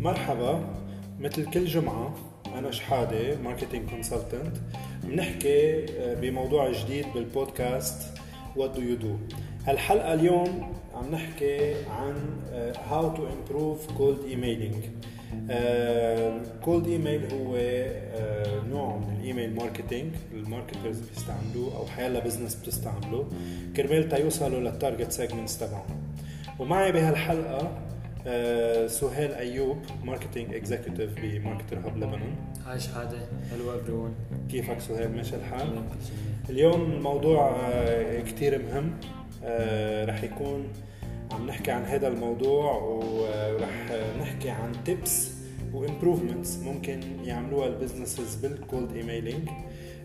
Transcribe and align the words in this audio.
مرحبا. 0.00 0.64
مثل 1.20 1.50
كل 1.50 1.64
جمعة 1.64 2.14
أنا 2.58 2.70
شحادة 2.70 3.36
marketing 3.36 3.90
consultant 3.90 4.56
بنحكي 5.04 5.84
آه، 5.84 6.14
بموضوع 6.14 6.72
جديد 6.72 7.06
بال 7.14 7.37
podcast 7.37 8.18
what 8.56 8.70
do 8.70 8.80
you 8.80 8.96
do 8.96 9.16
هالحلقة 9.66 10.14
اليوم 10.14 10.72
عم 10.94 11.10
نحكي 11.10 11.74
عن 11.74 12.14
how 12.90 13.16
to 13.16 13.26
improve 13.26 13.92
cold 13.92 14.24
emailing 14.24 14.84
cold 16.64 16.86
email 16.86 17.32
هو 17.32 17.56
آه، 17.56 18.60
نوع 18.70 18.96
من 18.96 19.16
ال 19.20 19.26
email 19.26 19.54
marketing 19.54 20.12
ال 20.34 20.41
marketers 20.41 21.00
بيستعملوه 21.00 21.76
أو 21.76 21.86
حيلا 21.86 22.18
business 22.24 22.54
بتستعمله. 22.54 23.28
كرمال 23.76 24.08
تيوصلوا 24.08 24.60
لل 24.60 24.73
target 24.73 25.12
segments 25.12 25.58
تبعهم. 25.58 26.02
ومعي 26.58 26.92
بهالحلقة 26.92 27.78
آه، 28.26 28.86
سهيل 28.86 29.32
أيوب 29.32 29.78
marketing 30.04 30.54
executive 30.54 31.10
ب 31.22 31.28
Marketer 31.28 31.78
Hub 31.78 31.96
لبنان. 31.96 32.34
hi 32.66 32.80
شحادة. 32.80 33.18
hello 33.52 33.72
everyone. 33.72 34.50
كيفك 34.50 34.80
سهيل؟ 34.80 35.10
ماشي 35.16 35.36
الحال؟ 35.36 35.82
اليوم 36.50 36.92
الموضوع 36.92 37.56
آه، 37.72 38.20
كتير 38.20 38.62
مهم. 38.62 38.90
آه، 39.44 40.04
رح 40.04 40.22
يكون 40.22 40.64
نحكي 41.38 41.70
عن 41.70 41.84
هذا 41.84 42.08
الموضوع 42.08 42.74
ورح 42.82 43.90
نحكي 44.20 44.50
عن 44.50 44.72
tips 44.84 45.30
و 45.74 45.80
improvements 45.80 46.56
ممكن 46.56 47.00
يعملوها 47.24 47.66
ال 47.68 47.74
businesses 47.74 48.34
بال 48.34 48.53
cold 48.53 48.92
emailing 48.96 49.48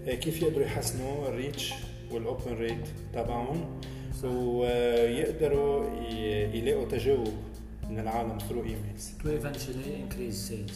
كيف 0.05 0.41
يقدروا 0.41 0.65
يحسنوا 0.65 1.27
ال 1.27 1.35
reach 1.35 1.73
وال 2.11 2.25
open 2.25 2.53
rate 2.53 2.87
تبعهم. 3.13 3.79
ويقدروا 4.23 5.85
ي- 6.09 6.57
يلاقوا 6.57 6.85
تجاوب 6.85 7.27
من 7.89 7.99
العالم 7.99 8.37
through 8.49 8.59
emails 8.63 9.11
to 9.23 9.25
eventually 9.27 9.89
increase 10.03 10.51
sales. 10.51 10.75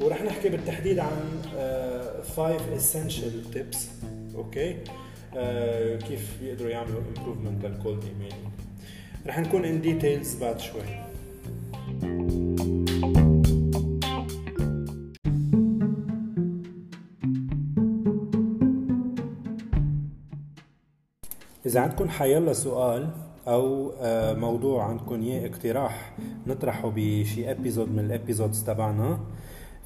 ورح 0.00 0.22
نحكي 0.22 0.48
بالتحديد 0.48 0.98
عن 0.98 1.42
5 2.36 2.58
essential 2.78 3.54
tips 3.56 3.76
okay 4.34 4.76
آه، 5.36 5.96
كيف 5.96 6.36
بيقدروا 6.42 6.70
يعملوا 6.70 7.00
improvement 7.14 7.64
لل 7.64 7.77
cold 7.77 8.04
email 8.04 8.34
رح 9.26 9.38
نكون 9.38 9.62
in 9.62 9.82
details 9.84 10.40
بعد 10.40 10.60
شوي. 10.60 10.82
إذا 21.66 21.80
عندكم 21.80 22.08
حيلا 22.08 22.52
سؤال 22.52 23.10
أو 23.48 23.92
آه، 24.00 24.34
موضوع 24.34 24.84
عندكم 24.84 25.22
إياه 25.22 25.48
اقتراح 25.48 26.12
نطرحه 26.46 26.92
بشي 26.94 27.50
episode 27.50 27.90
من 27.90 27.98
ال 27.98 28.05
episodes 28.05 28.64
تبعنا 28.64 29.18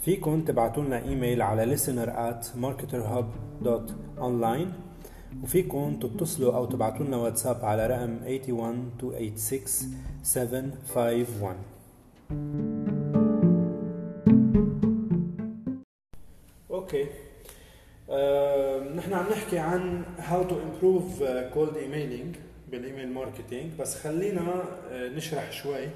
فيكم 0.05 0.45
تبعتوا 0.45 0.83
لنا 0.83 1.05
إيميل 1.05 1.43
على 1.43 1.77
listener 1.77 2.09
at 2.09 2.47
marketerhub.online 2.63 4.90
وفيكم 5.43 5.99
تتصلوا 5.99 6.57
أو 6.57 6.65
تبعتوا 6.65 7.07
لنا 7.07 7.17
واتساب 7.17 7.65
على 7.65 7.87
رقم 7.87 8.19
81 8.23 8.91
286 9.03 9.67
751 10.23 11.57
okay 16.71 17.07
نحن 18.97 19.13
عم 19.13 19.27
نحكي 19.31 19.59
عن 19.59 20.05
to 20.19 20.53
improve 20.53 21.21
uh, 21.23 21.55
cold 21.55 21.75
emailing 21.77 22.37
بال 22.71 22.83
email 22.83 23.13
marketing 23.13 23.73
بس 23.79 23.97
خلينا 23.97 24.65
آه، 24.91 25.09
نشرح 25.09 25.53
شوي 25.53 25.89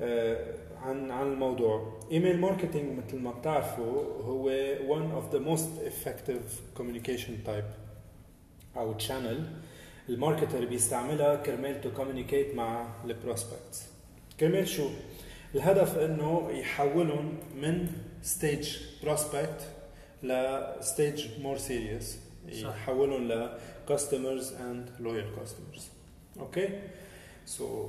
آه، 0.00 0.54
عن 0.82 1.10
عن 1.10 1.32
الموضوع. 1.32 1.98
email 2.12 2.40
marketing 2.40 2.98
مثل 2.98 3.18
ما 3.18 3.30
بتعرفوا 3.30 4.02
هو 4.24 4.50
one 4.88 5.22
of 5.22 5.34
the 5.34 5.40
most 5.40 5.68
effective 5.90 6.78
communication 6.78 7.32
type. 7.46 7.87
أو 8.76 8.98
channel 8.98 9.40
ال 10.08 10.14
marketer 10.14 10.64
بيستعملها 10.64 11.36
كرمال 11.36 11.80
to 11.80 11.90
communicate 11.90 12.54
مع 12.54 12.86
ال 13.04 13.12
prospects 13.12 13.86
كرمال 14.40 14.68
شو؟ 14.68 14.88
الهدف 15.54 15.98
إنه 15.98 16.50
يحولهم 16.50 17.38
من 17.56 17.88
stage 18.22 18.76
prospect 19.02 19.68
ل 20.22 20.42
stage 20.42 21.40
more 21.40 21.56
serious. 21.56 22.18
يحولهم 22.48 23.28
ل 23.28 23.58
customers 23.88 24.44
and 24.44 25.02
loyal 25.02 25.40
customers. 25.40 25.82
أوكي 26.40 26.68
so 27.46 27.88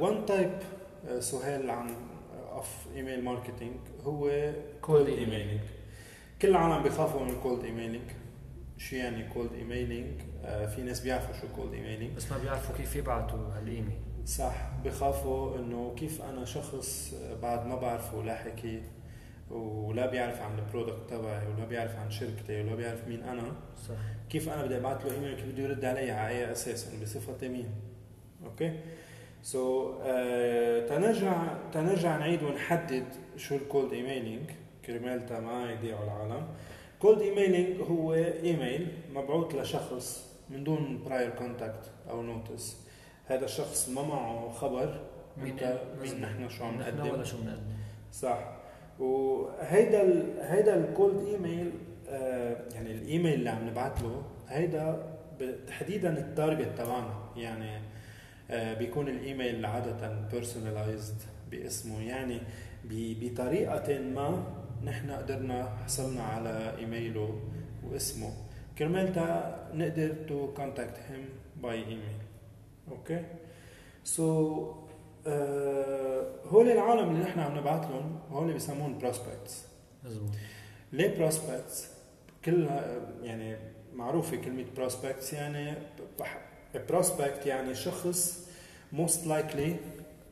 one 0.00 0.28
type 0.30 0.62
uh, 1.08 1.18
سهيل 1.18 1.70
عن 1.70 1.96
of 2.56 2.96
email 2.96 3.22
marketing 3.24 4.04
هو 4.04 4.52
emailing. 4.84 5.26
emailing. 5.26 5.64
كل 6.42 6.48
العالم 6.48 6.82
بيخافوا 6.82 7.24
من 7.24 7.30
ال 7.30 7.37
cold 7.37 7.64
emailing 7.64 8.10
شو 8.90 8.96
يعني 8.96 9.28
cold 9.28 9.52
emailing 9.52 10.20
في 10.44 10.82
ناس 10.82 11.00
بيعرفوا 11.00 11.34
شو 11.40 11.46
cold 11.56 11.72
emailing 11.72 12.16
بس 12.16 12.32
ما 12.32 12.38
بيعرفوا 12.38 12.76
كيف 12.76 12.96
يبعتوا 12.96 13.38
هالإيميل. 13.56 13.98
صح 14.26 14.70
بخافوا 14.84 15.58
إنه 15.58 15.94
كيف 15.96 16.22
أنا 16.22 16.44
شخص 16.44 17.14
بعد 17.42 17.66
ما 17.66 17.76
بعرفه 17.76 18.22
لا 18.22 18.34
حكي 18.34 18.82
ولا 19.50 20.06
بيعرف 20.06 20.42
عن 20.42 20.58
ال 20.58 20.65
product 20.65 21.10
تبعي 21.10 21.46
ولا 21.46 21.64
بيعرف 21.64 21.96
عن 21.96 22.10
شركتي 22.10 22.62
ولا 22.62 22.74
بيعرف 22.74 23.08
مين 23.08 23.22
أنا. 23.22 23.52
صح. 23.88 23.94
كيف 24.30 24.48
أنا 24.48 24.64
بدي 24.64 24.76
ابعث 24.76 25.06
له 25.06 25.14
إيميل؟ 25.14 25.34
كيف 25.36 25.46
بده 25.46 25.62
يرد 25.62 25.84
علي؟ 25.84 26.10
على 26.10 26.28
أي 26.28 26.52
أساس؟ 26.52 26.88
انه 26.88 27.02
بصفتي 27.02 27.48
مين 27.48 27.68
أوكي؟ 28.44 28.80
so 29.42 29.92
so, 29.92 29.96
uh, 29.96 30.88
تنرجع 30.88 31.54
تنرجع 31.72 32.18
نعيد 32.18 32.42
ونحدد 32.42 33.04
شو 33.36 33.56
ال 33.56 33.63
cold 33.63 33.92
emailing 33.92 34.50
كرمال 34.84 35.26
تا 35.26 35.40
ما 35.40 35.72
يضيعوا 35.72 36.04
العالم. 36.04 36.46
cold 36.98 37.20
emailing 37.20 37.80
هو 37.80 38.14
ايميل 38.14 38.88
مبعوث 39.14 39.54
لشخص 39.54 40.34
من 40.50 40.64
دون 40.64 41.04
prior 41.04 41.30
contact 41.30 41.90
أو 42.10 42.22
notice 42.22 42.76
هذا 43.26 43.44
الشخص 43.44 43.88
ما 43.88 44.02
معه 44.02 44.48
خبر. 44.48 45.00
أنت 45.42 45.80
مين؟ 46.02 46.20
نحن 46.20 46.48
شو 46.48 46.64
عم 46.64 46.78
نقدم؟ 46.78 47.10
ولا 47.10 47.24
شو 47.24 47.36
بنقدم؟ 47.36 47.62
صح. 48.12 48.56
وهيدا 48.98 50.02
ال 50.02 50.40
هيدا 50.40 50.76
ال 50.76 50.86
cold 50.86 51.26
email 51.26 51.72
آه 52.08 52.56
يعني 52.74 52.92
الايميل 52.92 53.34
اللي 53.34 53.50
عم 53.50 53.68
نبعث 53.68 54.02
له 54.02 54.22
هيدا 54.48 55.16
تحديدا 55.66 56.18
ال 56.18 56.27
target 56.27 56.78
تبعنا. 56.78 57.14
يعني 57.36 57.80
آه 58.50 58.74
بيكون 58.74 59.08
الايميل 59.08 59.66
عادة 59.66 60.28
personalized 60.32 61.16
باسمه. 61.50 62.02
يعني 62.02 62.40
بطريقة 62.84 63.98
ما 63.98 64.44
نحن 64.84 65.10
قدرنا 65.10 65.76
حصلنا 65.84 66.22
على 66.22 66.76
إيميله 66.78 67.40
واسمه. 67.90 68.32
كرمال 68.78 69.12
تا 69.12 69.70
نقدر 69.74 70.08
to 70.28 70.54
contact 70.54 70.98
him 71.08 71.28
by 71.62 71.78
email 71.78 72.18
أوكي 72.90 73.24
so 74.04 74.72
هول 76.46 76.68
العالم 76.68 77.08
اللي 77.10 77.20
نحن 77.24 77.40
عم 77.40 77.58
نبعث 77.58 77.90
لهم 77.90 78.18
هول 78.30 78.52
بيسمون 78.52 78.98
prospects 78.98 79.64
مزبوط 80.04 80.30
ليه 80.92 81.16
prospects 81.18 81.88
كلها 82.44 83.00
يعني 83.22 83.56
معروفة 83.94 84.36
كلمة 84.36 84.64
prospects 84.76 85.32
يعني 85.32 85.74
prospect 86.88 87.46
يعني 87.46 87.74
شخص 87.74 88.48
most 88.92 89.26
likely 89.26 89.76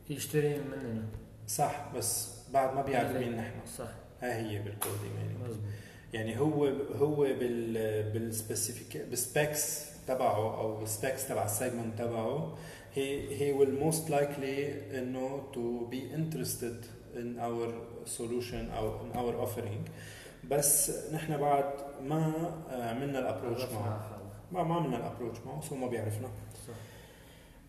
يشتري 0.09 0.57
مننا. 0.59 1.03
صح 1.47 1.91
بس 1.95 2.33
بعد 2.53 2.75
ما 2.75 2.81
بيعرف 2.81 3.09
اللي- 3.11 3.19
مين 3.25 3.35
نحن. 3.37 3.53
صح. 3.77 3.87
ها 4.23 4.37
هي 4.37 4.59
بال 4.59 4.72
cold 4.72 4.99
emailing 5.03 5.43
مزبوط 5.43 5.65
يعني 6.13 6.39
هو 6.39 6.65
هو 6.95 7.15
بال 7.15 7.73
بال 8.11 8.28
specific 8.28 8.97
بال 9.09 9.31
specs 9.31 9.85
تبعه 10.07 10.59
أو 10.61 10.83
ال 10.83 10.90
specs 10.90 11.27
تبع 11.27 11.45
ال 11.45 11.52
segment 11.52 11.99
تبعه 11.99 12.57
he 12.95 13.07
he 13.39 13.53
will 13.59 13.73
most 13.85 14.09
likely 14.09 14.57
إنه 14.93 15.43
to 15.53 15.91
be 15.93 16.01
interested 16.17 16.85
in 17.15 17.39
our 17.39 17.69
solution 18.17 18.71
أو 18.77 18.99
in 18.99 19.15
our 19.15 19.47
offering. 19.47 19.89
بس 20.49 20.91
نحن 21.13 21.37
بعد 21.37 21.73
ما 22.01 22.33
عملنا 22.71 23.19
ال 23.19 23.24
approach 23.24 23.63
معه. 23.63 24.19
ما 24.51 24.63
ما 24.63 24.75
عملنا 24.75 24.97
ال 24.97 25.02
approach 25.02 25.39
معه 25.45 25.61
so 25.61 25.75
ما 25.75 25.87
بيعرفنا. 25.87 26.27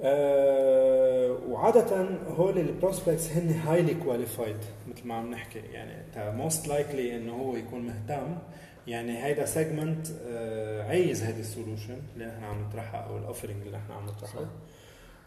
أه 0.00 1.38
وعادة 1.48 2.08
هول 2.28 2.58
ال 2.58 2.65
prospects 2.65 3.32
هن 3.32 3.50
highly 3.50 3.94
qualified 3.94 4.56
مثل 4.88 5.06
ما 5.08 5.14
عم 5.14 5.30
نحكي. 5.30 5.58
يعني 5.58 5.92
most 6.16 6.68
likely 6.68 7.16
إنه 7.16 7.32
هو 7.32 7.56
يكون 7.56 7.80
مهتم. 7.86 8.38
يعني 8.86 9.24
هيدا 9.24 9.44
segment 9.44 10.06
أه 10.28 10.82
عايز 10.88 11.22
هيدي 11.22 11.40
ال 11.40 11.46
solution 11.46 11.96
اللي 12.14 12.26
نحن 12.26 12.44
عم 12.44 12.62
نطرحها 12.64 13.00
أو 13.00 13.18
ال 13.18 13.23
offering 13.23 13.62
اللي 13.66 13.76
نحن 13.78 13.92
عم 13.92 14.06
نطرحه 14.06 14.38
صح. 14.40 14.48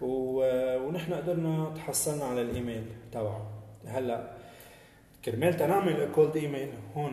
و- 0.01 0.77
ونحن 0.87 1.13
قدرنا 1.13 1.73
تحصلنا 1.75 2.25
على 2.25 2.41
الإيميل 2.41 2.83
تبعه. 3.11 3.49
هلأ 3.87 4.31
كرمال 5.25 5.57
تنعمل 5.57 6.09
cold 6.15 6.35
email 6.37 6.69
هون 6.95 7.11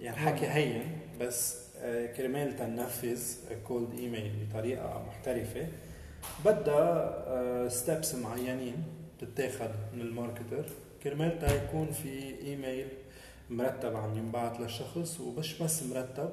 يعني 0.00 0.16
حكي 0.16 0.46
هين 0.46 0.82
بس 1.20 1.64
آه، 1.78 2.06
كرمال 2.06 2.56
تنفذ 2.56 3.22
cold 3.68 3.94
email 3.98 4.32
بطريقة 4.50 5.02
محترفة. 5.08 5.66
بدها 6.44 7.68
steps 7.68 8.14
معينين 8.14 8.74
تتاخد 9.20 9.70
من 9.94 10.00
ال 10.00 10.06
marketer. 10.06 10.64
كرمال 11.02 11.38
يكون 11.64 11.90
في 11.92 12.40
إيميل 12.42 12.88
مرتب 13.50 13.96
عم 13.96 14.16
ينبعث 14.18 14.60
للشخص 14.60 15.20
ومش 15.20 15.62
بس 15.62 15.82
مرتب 15.82 16.30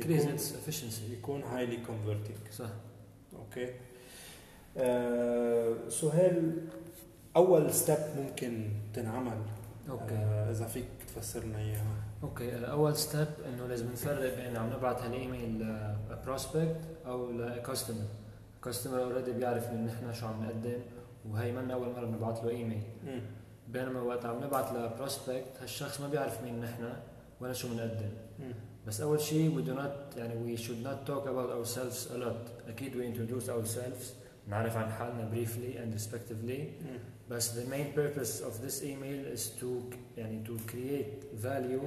يكون- 0.00 0.12
يكون 1.12 1.42
highly 1.42 1.76
converting 1.76 2.36
صح. 2.52 2.68
أوكي 3.36 3.70
آه 4.76 5.74
سهيل 5.88 6.52
أول 7.36 7.72
step 7.74 7.96
ممكن 8.18 8.68
تنعمل؟ 8.94 9.38
أوكي 9.90 10.14
آه 10.14 10.50
إذا 10.50 10.66
فيك 10.66 10.84
تفسر 11.08 11.40
لنا 11.44 11.58
إياها. 11.58 11.96
أوكي 12.22 12.52
آه، 12.52 12.66
أول 12.66 12.96
step 12.96 13.26
إنه 13.48 13.66
لازم 13.66 13.92
نفرق 13.92 14.36
بين 14.36 14.56
عم 14.56 14.70
نبعث 14.72 15.02
هالإيميل 15.02 15.66
ل 16.10 16.17
prospect 16.17 16.76
أو 17.06 17.30
ل 17.32 17.40
customer 17.40 18.04
ال 18.66 18.70
customer 18.70 19.02
already 19.02 19.32
بيعرف 19.32 19.70
انه 19.70 19.92
نحن 19.92 20.14
شو 20.14 20.26
عم 20.26 20.44
نقدم 20.44 20.80
وهي 21.30 21.52
منا 21.52 21.74
اول 21.74 21.88
مره 21.88 22.06
بنبعث 22.06 22.44
له 22.44 22.50
ايميل. 22.50 22.82
بينما 23.68 24.00
وقت 24.00 24.26
عم 24.26 24.44
نبعث 24.44 24.72
ل 24.72 24.80
prospect 24.80 25.44
هالشخص 25.60 26.00
ما 26.00 26.08
بيعرف 26.08 26.42
مين 26.42 26.60
نحن 26.60 26.92
ولا 27.40 27.52
شو 27.52 27.68
بنقدم. 27.68 28.10
بس 28.86 29.00
اول 29.00 29.20
شيء 29.20 29.56
we 29.56 29.68
do 29.68 29.72
not 29.72 30.18
يعني 30.18 30.56
we 30.56 30.60
should 30.60 30.86
not 30.86 31.10
talk 31.10 31.26
about 31.26 31.50
ourselves 31.50 32.10
a 32.10 32.18
lot 32.18 32.68
أكيد 32.68 32.92
we 32.92 33.16
introduce 33.16 33.48
ourselves 33.48 34.04
نعرف 34.48 34.76
عن 34.76 34.90
حالنا 34.90 35.30
briefly 35.34 35.76
and 35.76 36.00
respectively. 36.00 36.60
بس 37.30 37.58
the 37.58 37.66
main 37.70 37.96
purpose 37.96 38.40
of 38.40 38.66
this 38.66 38.82
email 38.82 39.36
is 39.36 39.60
to 39.60 39.96
يعني 40.18 40.44
to 40.46 40.72
create 40.72 41.24
value 41.34 41.84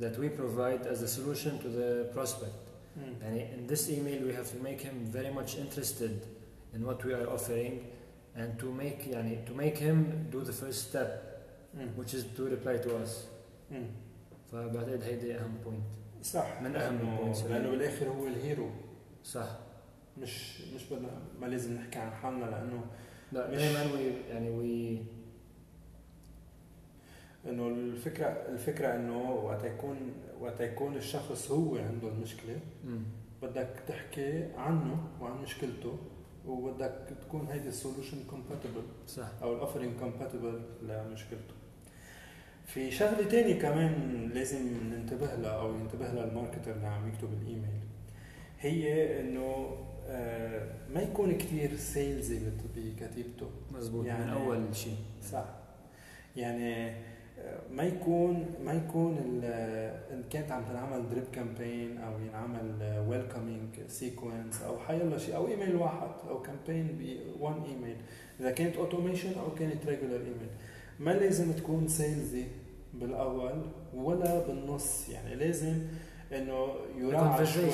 that 0.00 0.18
we 0.18 0.28
provide 0.28 0.86
as 0.86 1.02
a 1.02 1.08
solution 1.08 1.58
to 1.62 1.68
the 1.68 2.16
prospect 2.16 2.71
مم. 2.96 3.14
يعني 3.22 3.46
in 3.56 3.70
this 3.72 3.80
email 3.88 4.22
we 4.28 4.34
have 4.38 4.48
to 4.50 4.62
make 4.66 4.80
him 4.80 5.12
very 5.16 5.32
much 5.40 5.56
interested 5.56 6.14
in 6.74 6.86
what 6.86 7.04
we 7.04 7.12
are 7.12 7.28
offering 7.36 7.74
and 8.36 8.60
to 8.62 8.66
make 8.80 9.06
يعني 9.06 9.38
to 9.46 9.52
make 9.54 9.76
him 9.78 10.04
do 10.34 10.44
the 10.48 10.52
first 10.52 10.90
step 10.92 11.08
مم. 11.74 11.88
which 11.98 12.14
is 12.14 12.22
to 12.38 12.42
reply 12.42 12.84
to 12.86 12.90
us. 13.04 13.10
مم. 13.70 13.86
فبعتقد 14.52 15.02
هيدي 15.02 15.34
أهم 15.34 15.54
point 15.64 15.82
صح. 16.22 16.62
من 16.62 16.76
أهم 16.76 16.98
لأنه- 16.98 17.02
ال 17.02 17.08
points 17.08 17.42
اللي- 17.42 17.54
لأنه 17.58 17.70
بالآخر 17.70 18.08
هو 18.08 18.26
ال 18.26 18.33
hero. 18.33 18.70
صح. 19.24 19.58
مش 20.18 20.60
مش 20.74 20.84
بدنا 20.90 21.08
ما 21.40 21.46
لازم 21.46 21.72
نحكي 21.74 21.98
عن 21.98 22.10
حالنا 22.12 22.44
لأنه 22.44 22.84
لا 23.32 23.50
مش- 23.50 23.56
دائما 23.58 23.92
we 23.92 24.30
يعني 24.30 24.48
we 24.58 25.00
إنه 27.48 27.68
الفكرة 27.68 28.26
الفكرة 28.26 28.94
إنه 28.96 29.30
وقت 29.30 29.64
يكون 29.64 29.96
وقت 30.40 30.60
يكون 30.60 30.96
الشخص 30.96 31.50
هو 31.50 31.76
عنده 31.76 32.08
المشكلة. 32.08 32.56
بدك 33.42 33.82
تحكي 33.88 34.44
عنه 34.56 34.96
وعن 35.20 35.42
مشكلته 35.42 35.98
وبدك 36.46 37.08
تكون 37.20 37.46
هيدي 37.46 37.68
ال 37.68 37.74
solution 37.74 38.24
compatible 38.30 38.82
صح. 39.08 39.28
أو 39.42 39.54
ال 39.54 39.58
offering 39.58 39.90
compatible 40.00 40.62
لمشكلته. 40.82 41.54
في 42.66 42.90
شغلة 42.90 43.28
تانية 43.28 43.60
كمان 43.60 44.28
لازم 44.34 44.58
ننتبه 44.92 45.34
لها 45.34 45.50
أو 45.50 45.74
ينتبه 45.74 46.06
لها 46.12 46.24
ال 46.24 46.29
marketer 46.29 46.72
اللي 46.72 46.86
عم 46.86 47.08
يكتب 47.08 47.28
الإيميل. 47.42 47.80
هي 48.60 49.20
إنه 49.20 49.76
آه، 50.06 50.68
ما 50.94 51.02
يكون 51.02 51.38
كتير 51.38 51.76
salesy 51.76 52.40
بكتيبته. 52.76 53.50
مزبوط 53.72 54.06
يعني 54.06 54.24
من 54.24 54.30
أول 54.30 54.76
شيء. 54.76 54.96
صح. 55.32 55.44
يعني 56.36 56.94
ما 57.70 57.82
يكون 57.82 58.46
ما 58.64 58.72
يكون 58.72 59.16
ال- 59.18 59.44
إن 60.12 60.22
كانت 60.30 60.52
عم 60.52 60.62
تنعمل 60.64 61.08
drip 61.10 61.24
campaign 61.32 61.98
أو 61.98 62.12
ينعمل 62.20 63.04
welcoming 63.08 63.68
sequence 63.88 64.62
أو 64.62 64.78
حيلا 64.78 65.18
شيء 65.18 65.36
أو 65.36 65.48
ايميل 65.48 65.76
واحد 65.76 66.08
أو 66.28 66.42
campaign 66.42 66.98
ب 67.38 67.44
one 67.44 67.62
email 67.62 67.96
إذا 68.40 68.50
كانت 68.50 68.76
automation 68.76 69.38
أو 69.38 69.54
كانت 69.58 69.86
regular 69.86 70.20
email 70.20 70.50
ما 71.00 71.10
لازم 71.10 71.52
تكون 71.52 71.88
salesy 71.88 72.44
بالأول 72.94 73.62
ولا 73.94 74.46
بالنص. 74.46 75.08
يعني 75.08 75.34
لازم 75.34 75.74
إنه 76.32 76.68
يراعى 76.98 77.46
شوي. 77.46 77.64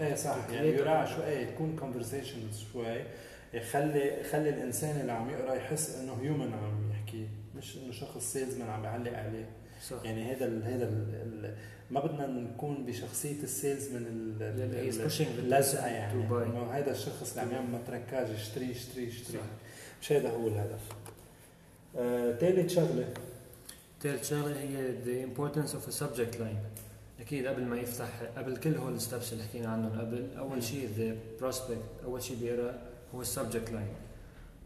إيه 0.00 0.14
صح. 0.14 0.36
يعني 0.52 0.68
يراعى. 0.68 1.06
شوي. 1.06 1.24
إيه 1.26 1.50
تكون 1.54 1.76
conversation 1.80 2.38
شوي. 2.72 3.00
يخلي 3.54 4.20
يخلي 4.20 4.48
الإنسان 4.48 5.00
اللي 5.00 5.12
عم 5.12 5.30
يقرأ 5.30 5.54
يحس 5.54 5.98
إنه 6.00 6.12
human 6.22 6.52
عم 6.52 6.90
يحكي. 6.90 7.26
مش 7.58 7.76
إنه 7.76 7.92
شخص 7.92 8.32
salesman 8.32 8.68
عم 8.70 8.84
يعلق 8.84 9.18
عليه. 9.18 9.48
صح. 9.90 9.96
يعني 10.04 10.32
هذا 10.32 10.44
ال 10.46 10.64
هذا 10.64 10.84
ال 10.84 11.54
ما 11.90 12.00
بدنا 12.00 12.26
نكون 12.26 12.86
بشخصية 12.86 13.42
ال 13.42 13.49
salesman 13.49 14.02
ال- 14.06 14.42
ال- 14.42 14.60
اللي 14.62 14.92
he's 14.92 14.94
ال- 15.00 15.10
pushing 15.10 15.36
the 15.36 15.38
اللزقة 15.38 15.86
يعني. 15.86 16.22
إنه 16.22 16.70
هذا 16.72 16.90
الشخص 16.92 17.30
اللي 17.30 17.40
عم 17.42 17.50
يعمل 17.52 17.70
matraquage 17.70 18.30
اشتري 18.30 18.70
اشتري 18.72 19.08
اشتري. 19.08 19.38
مش 20.02 20.12
هذا 20.12 20.30
هو 20.30 20.48
الهدف. 20.48 20.80
آه، 21.98 22.32
ثالث 22.32 22.74
شغلة. 22.74 23.08
ثالث 24.02 24.30
شغلة 24.30 24.60
هي 24.60 24.94
the 25.04 25.28
importance 25.28 25.70
of 25.70 25.92
a 25.92 25.96
subject 26.04 26.34
line. 26.38 26.80
أكيد 27.20 27.46
قبل 27.46 27.62
ما 27.64 27.80
يفتح 27.80 28.22
قبل 28.36 28.56
كل 28.56 28.74
هول 28.74 28.94
ال 28.94 29.00
steps 29.00 29.32
اللي 29.32 29.44
حكينا 29.44 29.68
عنهم 29.68 30.00
قبل 30.00 30.26
أول 30.38 30.62
شيء 30.62 30.88
the 30.96 31.42
prospect 31.44 32.04
أول 32.04 32.22
شيء 32.22 32.36
بيقرأ 32.40 32.78
هو 33.14 33.20
ال 33.20 33.26
subject 33.26 33.70
line 33.70 33.88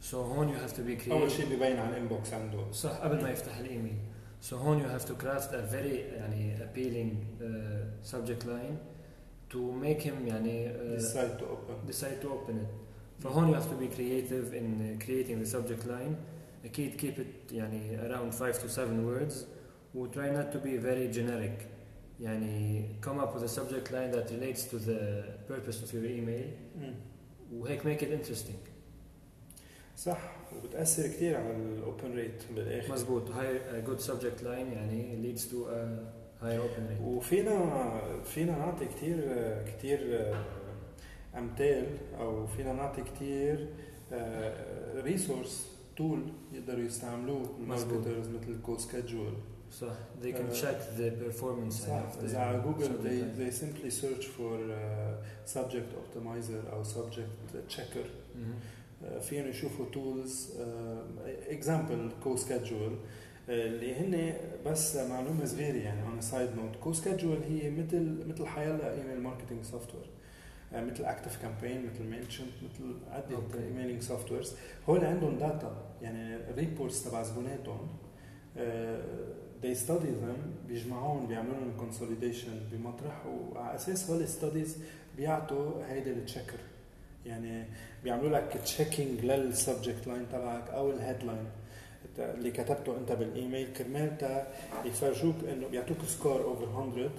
سو 0.01 0.21
هون 0.21 0.49
يو 0.49 0.55
هاف 0.55 0.71
تو 0.77 0.83
بي 0.83 0.97
creative 0.99 1.11
اول 1.11 1.31
شيء 1.31 1.45
ببين 1.55 1.77
على 1.77 1.89
الانبوكس 1.89 2.33
عنده 2.33 2.71
صح 2.71 2.91
قبل 2.91 3.23
ما 3.23 3.29
يفتح 3.29 3.57
الايميل 3.57 3.97
سو 4.41 4.57
هون 4.57 4.79
يو 4.79 4.87
هاف 4.87 5.03
تو 5.05 5.15
كرافت 5.17 5.51
a 5.51 5.73
very 5.73 6.13
يعني 6.13 6.57
appealing 6.57 7.41
uh, 7.41 8.07
subject 8.13 8.43
line 8.45 8.77
to 9.53 9.57
make 9.57 10.01
him 10.01 10.27
يعني 10.27 10.73
uh, 10.73 11.01
decide 11.01 11.39
to 11.39 11.43
open 11.43 11.91
decide 11.91 12.21
to 12.21 12.27
open 12.27 12.55
it 12.55 12.85
فهون 13.23 13.51
you 13.51 13.55
have 13.55 13.67
to 13.67 13.75
be 13.81 13.95
creative 13.95 14.53
in 14.53 14.99
creating 15.05 15.45
the 15.45 15.55
subject 15.55 15.87
line 15.87 16.15
أكيد 16.65 17.01
keep 17.01 17.19
it 17.19 17.53
يعني 17.53 17.97
around 17.97 18.33
5 18.33 18.63
to 18.63 18.67
7 18.67 19.05
words 19.05 19.33
و 19.95 20.07
try 20.07 20.29
not 20.37 20.55
to 20.55 20.59
be 20.65 20.77
very 20.77 21.17
generic 21.17 21.65
يعني 22.19 22.85
come 23.01 23.19
up 23.19 23.35
with 23.35 23.43
a 23.43 23.59
subject 23.59 23.91
line 23.91 24.11
that 24.11 24.29
relates 24.31 24.63
to 24.71 24.75
the 24.75 25.23
purpose 25.53 25.83
of 25.83 25.93
your 25.93 26.05
email 26.05 26.47
مم. 26.77 26.95
وهيك 27.53 27.81
make 27.83 28.01
it 28.01 28.11
interesting 28.11 28.68
صح 30.04 30.18
وبتأثر 30.56 31.02
كثير 31.06 31.36
على 31.36 31.56
الاوبن 31.56 32.14
ريت 32.14 32.42
بالاخر 32.54 32.92
مزبوط 32.92 33.28
a 33.30 33.88
good 33.88 34.00
subject 34.00 34.42
line 34.42 34.72
يعني 34.72 35.22
leads 35.22 35.40
to 35.42 35.54
a 35.54 36.44
higher 36.44 36.60
open 36.60 36.88
rate. 36.90 37.02
وفينا 37.02 38.00
فينا 38.24 38.58
نعطي 38.58 38.84
كثير 38.86 39.18
كثير 39.66 40.32
أمثال 41.38 41.86
أو 42.20 42.46
فينا 42.46 42.72
نعطي 42.72 43.02
كثير 43.02 43.68
resource 44.96 45.66
tool 45.96 46.22
يقدروا 46.52 46.84
يستعملوه. 46.84 47.56
ال 47.60 47.67
marketers 47.67 48.28
مثل 48.28 48.60
CoSchedule 48.62 49.32
صح. 49.80 49.92
They 50.22 50.32
can 50.32 50.50
Uh, 50.50 50.54
check 50.62 50.78
the 50.98 51.10
performance 51.24 51.74
صح. 51.86 52.12
the 52.20 52.24
إذا 52.24 52.38
على 52.38 52.60
جوجل 52.60 52.98
they, 53.02 53.38
they 53.40 53.54
simply 53.56 53.90
search 53.90 54.26
for 54.26 54.56
uh, 54.56 55.50
subject 55.54 55.92
optimizer 55.94 56.72
أو 56.72 56.84
subject 56.84 57.72
checker. 57.76 58.06
مهم. 58.36 58.54
uh, 58.54 58.79
فيهم 59.20 59.46
يشوفوا 59.48 59.86
tools 59.92 60.52
example 61.48 62.12
CoSchedule 62.24 62.96
اللي 63.48 63.94
هن 63.94 64.34
بس 64.66 64.96
معلومة 64.96 65.44
صغيرة 65.44 65.76
يعني 65.76 66.02
on 66.02 66.20
side 66.20 66.50
note 66.56 66.76
CoSchedule 66.76 67.38
هي 67.48 67.70
مثل 67.70 68.24
مثل 68.28 68.46
حيلا 68.46 68.94
email 68.94 69.20
marketing 69.20 69.62
software 69.62 70.10
مثل 70.84 71.04
ActiveCampaign 71.04 71.86
مثل 71.86 72.30
Chimp 72.30 72.48
مثل 72.62 72.94
عده. 73.10 73.38
emailing 73.64 74.02
softwares 74.02 74.54
هول 74.88 75.04
عندهم 75.04 75.38
data 75.38 75.94
يعني 76.02 76.36
ال 76.36 76.45
reports 76.45 77.04
تبع 77.04 77.22
زبوناتهم. 77.22 77.88
they 79.62 79.74
study 79.86 80.10
them 80.24 80.66
بيجمعوهم 80.68 81.26
بيعملوا 81.26 81.54
لهم 81.54 81.76
consolidation 81.78 82.60
بمطرح 82.72 83.26
وعلى 83.26 83.74
أساس 83.74 84.10
هول 84.10 84.22
ال 84.22 84.29
studies 84.29 84.78
بيعطوا 85.16 85.84
هيدا 85.86 86.10
ال 86.10 86.16
checker 86.16 86.58
يعني 87.26 87.64
بيعملوا 88.04 88.38
لك 88.38 88.60
checking 88.64 89.24
لل 89.24 89.42
subject 89.42 90.06
line 90.06 90.26
تبعك 90.32 90.70
أو 90.70 90.90
ال 90.90 91.22
headline 91.22 91.46
اللي 92.18 92.50
كتبته 92.50 92.96
أنت 92.98 93.12
بالإيميل 93.12 93.72
كرمال 93.72 94.44
يفرجوك 94.84 95.34
إنه 95.52 95.68
بيعطوك 95.68 95.96
score 96.06 96.42
over 96.44 96.90
100 96.96 97.10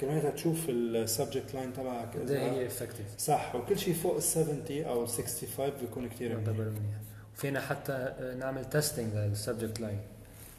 كرمال 0.00 0.34
تشوف 0.34 0.68
ال 0.68 0.79
subject 0.79 1.54
line 1.54 1.72
تبعك 1.72 2.16
إيه 2.16 2.50
هي 2.50 2.68
effective. 2.68 3.18
صح. 3.18 3.54
وكل 3.54 3.78
شيء 3.78 3.94
فوق 3.94 4.16
ال 4.16 4.22
70 4.22 4.84
أو 4.84 5.02
ال 5.02 5.08
65 5.08 5.70
بيكون 5.80 6.08
كثير 6.08 6.36
منيح. 6.36 6.96
وفينا 7.34 7.60
حتى 7.60 7.92
آه، 7.92 8.34
نعمل 8.34 8.64
testing 8.64 9.14
لل 9.14 9.29
subject 9.29 9.80
line 9.80 9.98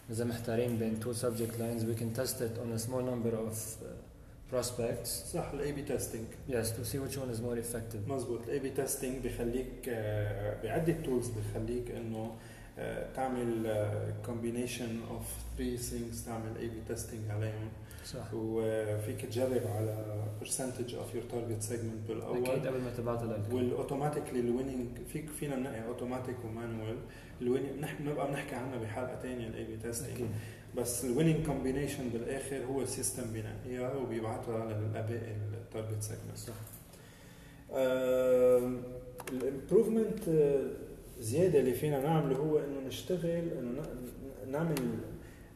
إذا 0.10 0.26
محتارين 0.26 0.78
بين 0.78 1.00
subject 1.04 1.60
lines 1.60 1.84
we 1.84 2.00
can 2.00 2.14
test 2.20 2.42
it 2.42 2.58
on 2.64 2.72
a 2.76 2.80
small 2.80 3.02
number 3.02 3.36
of 3.36 3.54
uh, 3.54 3.86
prospects. 4.54 5.08
صح 5.34 5.50
ال 5.54 5.72
A/B 5.72 5.82
testing 5.82 6.26
yes 6.50 6.66
to 6.66 6.86
see 6.88 6.98
which 6.98 7.16
one 7.18 7.36
is 7.36 7.40
more 7.40 7.58
effective. 7.66 8.10
مزبوط 8.12 8.44
ال 8.44 8.60
A/B 8.60 8.70
testing 8.70 9.28
بخليك 9.28 9.90
آه، 9.90 10.64
بعده 10.64 10.94
tools 11.06 11.30
بخليك 11.30 11.92
إنه 11.92 12.36
آه، 12.80 13.14
تعمل 13.16 13.86
combination 14.26 15.00
of 15.12 15.24
three 15.58 15.78
things 15.78 16.26
تعمل 16.26 16.58
A/B 16.60 16.82
testing 16.88 17.32
عليهم. 17.32 17.70
صح. 18.06 18.34
وفيك 18.34 19.26
تجرب 19.26 19.68
على 19.68 20.24
percentage 20.42 20.96
of 20.96 21.16
your 21.16 21.24
target 21.32 21.62
segment 21.62 22.08
بالأول. 22.08 22.46
أكيد 22.46 22.68
قبل 22.68 22.82
ما 22.82 22.92
تبعت 22.98 23.24
لك 23.24 23.54
وال 23.54 23.65
automatically 23.65 24.40
ال 24.40 24.46
winning 24.46 24.88
فيك 25.14 25.30
فينا 25.30 25.56
نلاقي 25.56 25.88
automatic 25.88 26.36
و 26.46 26.53
manual 26.53 26.98
ال 27.42 27.46
winning 27.47 27.80
نحن 27.80 28.04
بنبقى 28.04 28.28
بنحكي 28.28 28.56
عنها 28.56 28.78
بحلقة 28.78 29.20
ثانية 29.22 29.48
ال 29.48 29.64
A/B 29.64 29.78
testing 29.78 30.12
أكيد. 30.16 30.28
بس 30.78 31.06
ال 31.06 31.11
winning 31.11 31.46
combination 31.46 32.10
بالآخر 32.10 32.66
هو 32.66 32.82
ال 32.82 32.88
system 32.88 33.24
بينقيها 33.34 33.94
وبيبعتها 33.96 34.66
للاباقي 34.66 35.36
ال 35.54 35.61
target 35.61 36.02
segment 36.04 36.38
صح 36.38 36.54
ال 39.32 39.39
improvement 39.39 40.20
زيادة 41.20 41.60
اللي 41.60 41.74
فينا 41.74 42.00
نعمله 42.04 42.36
هو 42.38 42.60
إنه 42.60 42.88
نشتغل 42.88 43.50
إنه 43.60 43.82
نعمل 44.52 44.76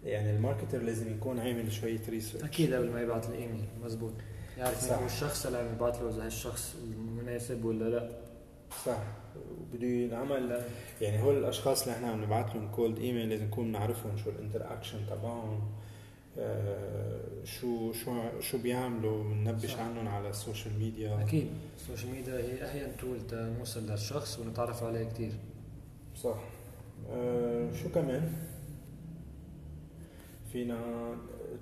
يعني 0.03 0.35
ال 0.36 0.40
marketer 0.40 0.77
لازم 0.81 1.11
يكون 1.11 1.39
عامل 1.39 1.71
شوية 1.71 1.99
research 2.10 2.43
أكيد 2.43 2.73
قبل 2.73 2.89
ما 2.89 3.01
يبعت 3.01 3.29
الايميل 3.29 3.65
مزبوط 3.83 4.13
يعرف 4.57 4.81
صح. 4.81 4.89
مين 4.91 4.99
هو 4.99 5.05
الشخص 5.05 5.45
اللي 5.45 5.57
عم 5.57 5.65
يبعت 5.75 6.01
له 6.01 6.09
إذا 6.09 6.25
هالشخص 6.25 6.75
المناسب 6.83 7.65
ولا 7.65 7.89
لا. 7.89 8.09
صح. 8.85 8.97
وبده 9.61 9.88
ينعمل 9.88 10.61
يعني 11.01 11.23
هول 11.23 11.38
الأشخاص 11.38 11.81
اللي 11.83 11.95
إحنا 11.95 12.07
عم 12.07 12.23
نبعث 12.23 12.55
لهم 12.55 12.71
cold 12.71 13.00
email 13.00 13.29
لازم 13.29 13.45
نكون 13.45 13.71
نعرفهم 13.71 14.17
شو 14.17 14.29
ال 14.29 14.74
interaction 14.74 14.98
تبعهم 15.09 15.61
آه، 16.39 17.43
شو 17.43 17.91
شو 17.93 18.39
شو 18.39 18.57
بيعملوا 18.57 19.23
بننبش. 19.23 19.75
عنهم 19.75 20.07
على 20.07 20.29
ال 20.29 20.37
social 20.37 20.79
media 20.79 21.21
أكيد. 21.21 21.47
ال 21.77 21.82
social 21.82 22.12
media 22.12 22.33
هي 22.33 22.63
a 22.63 22.70
hint 22.70 22.98
tool 22.98 23.27
تنوصل 23.27 23.91
للشخص 23.91 24.39
ونتعرف 24.39 24.83
عليه 24.83 25.03
كثير 25.09 25.31
صح. 26.15 26.38
آه، 27.11 27.69
شو 27.83 27.89
كمان؟ 27.89 28.33
فينا 30.51 30.77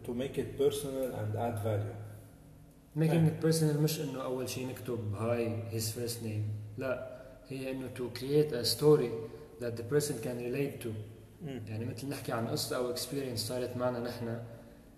to 0.06 0.10
make 0.10 0.38
it 0.38 0.60
personal 0.62 1.10
and 1.20 1.36
add 1.38 1.64
value. 1.66 1.96
making 2.96 3.28
it 3.28 3.42
personal 3.44 3.82
مش 3.82 4.02
إنه 4.02 4.24
أول 4.24 4.50
شيء 4.50 4.68
نكتب 4.68 5.14
hi 5.16 5.64
his 5.72 5.92
first 5.92 6.24
name 6.24 6.44
لا. 6.78 7.19
هي 7.50 7.72
انه 7.72 7.88
to 7.96 8.10
create 8.10 8.54
a 8.54 8.64
story 8.64 9.12
that 9.62 9.74
the 9.80 9.84
person 9.94 10.14
can 10.24 10.38
relate 10.48 10.84
to. 10.86 10.90
يعني 11.68 11.86
مثل 11.86 12.10
نحكي 12.10 12.32
عن 12.32 12.48
قصة 12.48 12.78
أو 12.78 12.96
experience 12.96 13.36
صارت 13.36 13.78
معنا 13.78 14.00
نحن 14.00 14.40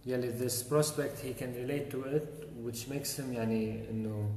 يلي 0.06 0.34
this 0.40 0.54
prospect 0.54 1.24
he 1.26 1.42
can 1.42 1.54
relate 1.56 1.94
to 1.94 1.98
it 2.18 2.28
which 2.66 2.90
makes 2.90 3.20
him 3.20 3.34
يعني 3.34 3.90
إنه 3.90 4.30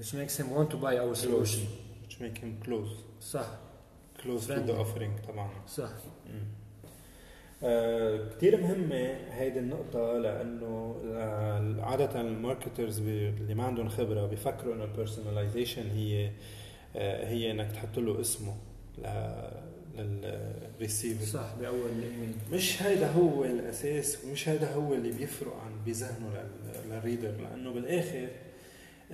which 0.00 0.06
makes 0.14 0.36
him 0.40 0.46
want 0.56 0.70
to 0.70 0.76
buy 0.76 0.98
our 0.98 1.14
solution 1.14 1.62
which 2.04 2.20
make 2.20 2.38
him 2.38 2.66
close 2.66 3.02
صح 3.20 3.46
close 4.18 4.46
to 4.46 4.50
the 4.68 4.72
offering 4.84 5.26
تبعنا 5.28 5.50
صح 5.68 5.90
آه 7.62 8.28
كثير 8.36 8.60
مهمة 8.60 9.16
هيدي 9.30 9.58
النقطة 9.58 10.18
لأنه 10.18 10.96
عادة 11.82 12.20
ال 12.20 12.28
marketers 12.28 12.98
اللي 12.98 13.54
ما 13.54 13.64
عندهم 13.64 13.88
خبرة 13.88 14.26
بيفكروا 14.26 14.74
إنه 14.74 14.84
ال 14.84 14.91
personalization 14.91 15.90
هي 15.90 16.26
آه 16.26 16.30
هي 16.96 17.50
إنك 17.50 17.72
تحط 17.72 17.98
له 17.98 18.20
اسمه 18.20 18.56
للريسيفر. 19.98 21.24
صح 21.26 21.54
بأول 21.60 21.90
الإيميل. 21.98 22.32
مش 22.52 22.82
هيدا 22.82 23.10
هو 23.10 23.44
الأساس 23.44 24.18
ومش 24.24 24.48
هيدا 24.48 24.72
هو 24.74 24.94
اللي 24.94 25.10
بيفرق 25.12 25.56
عن 25.56 25.72
بذهنه 25.86 26.30
لل- 26.34 26.90
لل 26.90 27.00
reader 27.00 27.30
لأنه 27.40 27.72
بالآخر 27.72 28.28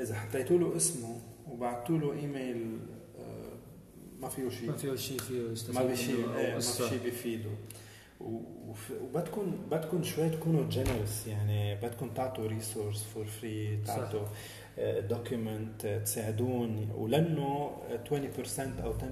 إذا 0.00 0.14
حطيتوا 0.14 0.58
له 0.58 0.76
اسمه 0.76 1.16
وبعتوا 1.50 1.98
له 1.98 2.12
إيميل 2.12 2.78
آه 3.18 3.52
ما 4.20 4.28
فيه 4.28 4.48
شيء. 4.50 4.66
ما 4.70 4.76
فيه 4.76 4.94
شيء 4.96 5.18
فيه 5.18 5.72
ما 5.72 5.82
منه. 6.18 6.34
أو 6.34 6.38
إيه 6.38 6.48
ما 6.50 6.56
قصة. 6.56 6.86
بشي 6.86 6.98
بيفيده 6.98 7.50
وبدكم 8.20 9.56
بدكم 9.70 10.02
شوي 10.02 10.28
تكونوا 10.30 10.68
generous 10.70 11.26
يعني 11.26 11.74
بدكم 11.74 12.08
تعطوا 12.14 12.46
resource 12.46 13.02
for 13.14 13.24
free 13.24 13.78
تعطوا 13.86 14.26
document 15.08 15.86
تساعدون 16.04 16.90
ولأنه 16.94 17.70
20% 18.10 18.60
أو 18.84 18.92
10% 18.92 19.02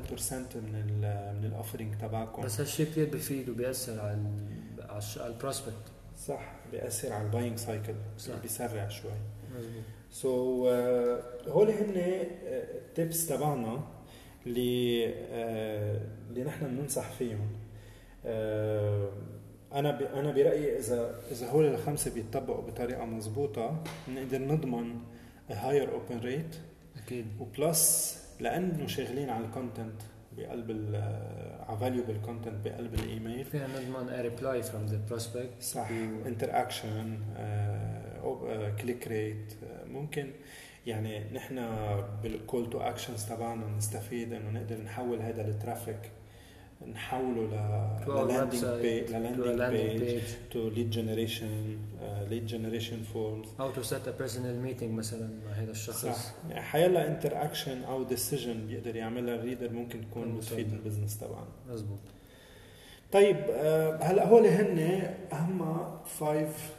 من 0.57 0.75
ال 0.75 1.37
من 1.41 1.45
ال 1.45 1.50
offering 1.50 1.95
تبعكم. 1.99 2.43
بس 2.43 2.61
هالشيء 2.61 2.87
كثير 2.87 3.09
بفيد 3.09 3.49
وبيأثر 3.49 4.01
على 4.01 4.19
على 4.89 5.33
ال 5.33 5.37
prospect 5.37 5.75
صح 6.27 6.55
بيأثر 6.73 7.13
على 7.13 7.25
ال 7.25 7.30
buying 7.30 7.59
cycle 7.59 7.95
صح. 8.19 8.35
بيسرع 8.43 8.89
شوي. 8.89 9.11
مزبوط 9.59 9.83
so 10.11 10.29
so, 10.29 10.67
uh, 10.67 11.49
هول 11.49 11.71
هن 11.71 11.93
ال 11.97 12.23
tips 12.23 13.27
تبعنا 13.27 13.81
اللي 14.47 15.05
uh, 15.07 16.29
اللي 16.31 16.45
نحن 16.45 16.67
بننصح 16.67 17.11
فيهم. 17.11 17.49
uh, 18.25 18.29
أنا 19.75 19.91
ب, 19.91 20.03
أنا 20.03 20.33
برأيي 20.33 20.79
إذا 20.79 21.21
إذا 21.33 21.51
هول 21.51 21.65
الخمسة 21.67 22.15
بيطبقوا 22.15 22.63
بطريقة 22.63 23.05
مضبوطه 23.05 23.83
بنقدر 24.09 24.39
نضمن 24.39 24.95
higher 25.51 25.93
open 25.93 26.19
rate 26.19 26.57
أكيد. 27.05 27.27
و 27.41 27.56
plus 27.56 28.19
لأنه 28.41 28.87
شغالين 28.87 29.31
على 29.31 29.45
ال 29.45 29.52
content 29.52 30.03
بقلب 30.37 30.71
على 31.69 31.79
valuable 31.79 32.21
content 32.25 32.65
بقلب 32.65 32.95
الإيميل. 32.95 33.45
فينا 33.45 33.67
نضمن 33.67 34.31
reply 34.31 34.65
from 34.65 34.93
the 34.93 35.13
prospect. 35.13 35.63
صح. 35.63 35.91
interaction 36.27 37.19
click 38.81 39.09
rate 39.09 39.55
ممكن. 39.87 40.31
يعني 40.87 41.25
نحن 41.33 41.67
بال 42.23 42.39
call 42.39 42.71
to 42.71 42.81
actions 42.81 43.25
تبعنا 43.25 43.67
نستفيد 43.77 44.33
إنه 44.33 44.51
نقدر 44.51 44.77
نحول 44.83 45.21
هذا 45.21 45.49
ال 45.49 45.56
traffic 45.56 46.11
نحوله 46.87 47.43
ل 47.47 48.11
لل 48.11 48.22
landing 48.22 48.61
website 48.61 48.65
page 48.65 49.11
لل 49.11 49.31
landing 49.31 50.01
page 50.01 50.21
to 50.51 50.69
lead 50.69 50.91
generation 50.91 51.79
lead 52.31 52.47
generation 52.47 53.03
forms 53.03 53.47
how 53.59 53.79
to 53.79 53.85
set 53.85 54.07
a 54.07 54.23
personal 54.23 54.67
meeting 54.67 54.83
مثلا 54.85 55.29
مع 55.47 55.53
هذا 55.53 55.71
الشخص. 55.71 56.07
صح. 56.07 56.35
يعني 56.51 56.63
حيلا 56.63 57.09
interaction 57.09 57.85
أو 57.85 58.03
decision 58.03 58.67
بيقدر 58.67 58.97
يعملها 58.97 59.35
ال 59.35 59.40
reader 59.40 59.73
ممكن 59.73 60.01
تكون. 60.11 60.37
بتفيد 60.37 60.73
ال 60.73 60.78
business 60.78 61.19
تبعنا 61.19 61.49
مزبوط 61.69 61.99
طيب 63.13 63.37
آه، 63.51 63.97
هلأ 64.03 64.27
هول 64.27 64.47
هن 64.47 64.79
اهم 65.33 65.89
five 66.05 66.73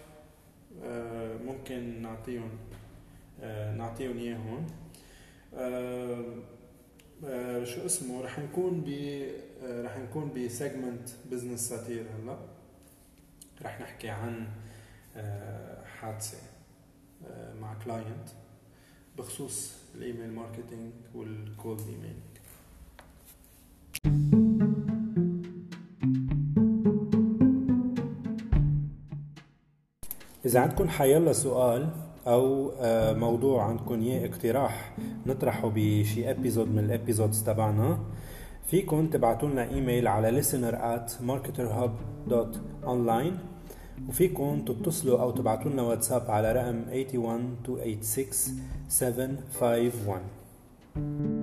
آه، 0.84 1.38
ممكن 1.38 2.02
نعطيهم 2.02 2.50
آه، 3.42 3.74
نعطيهم 3.74 4.18
إياهم. 4.18 4.68
آه، 7.26 7.64
شو 7.64 7.86
اسمه؟ 7.86 8.22
رح 8.22 8.40
نكون 8.40 8.82
ب 8.82 8.90
آه، 9.64 9.84
رح 9.84 9.98
نكون 9.98 10.32
ب 10.34 10.43
segment 10.43 11.10
business 11.32 11.70
satire 11.70 12.06
هلا. 12.16 12.38
رح 13.62 13.82
نحكي 13.82 14.10
عن 14.10 14.48
آه، 15.16 15.86
حادثة 15.86 16.38
مع 17.62 17.74
client 17.86 18.30
بخصوص 19.18 19.74
ال 19.96 20.02
email 20.02 20.32
marketing 20.34 20.92
وال 21.16 21.38
cold 21.38 21.82
email 21.82 22.20
إذا 30.46 30.60
عندكم 30.60 30.90
حيالله 30.90 31.34
سؤال 31.34 32.09
أو 32.28 32.72
آه، 32.80 33.14
موضوع 33.14 33.64
عندكم 33.64 34.02
إياه 34.02 34.26
اقتراح 34.28 34.96
نطرحه 35.26 35.72
بشي 35.76 36.32
episode 36.32 36.68
من 36.68 36.80
ال 36.80 36.87
episodes 36.87 37.44
تبعنا. 37.44 38.00
فيكم 38.68 39.08
تبعتوا 39.08 39.50
لنا 39.50 39.70
إيميل 39.70 40.08
على 40.08 40.42
listener 40.42 40.74
at 40.76 41.12
marketerhub.online 41.28 43.34
وفيكم 44.10 44.62
تتصلوا 44.66 45.22
أو 45.22 45.32
تبعتوا 45.32 45.72
لنا 45.72 45.82
واتساب 45.82 46.32
على 46.32 46.52
رقم 46.52 46.84
81 46.90 47.56
286 47.68 48.56
751 48.90 51.39